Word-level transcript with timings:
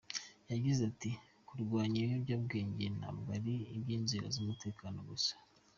Yagize 0.51 0.81
ati:” 0.91 1.09
kurwanya 1.47 1.97
ibiyobyabwenge 1.99 2.85
ntabwo 2.97 3.29
ari 3.37 3.53
iby’inzego 3.77 4.27
z’umutekano 4.35 4.99
gusa. 5.09 5.33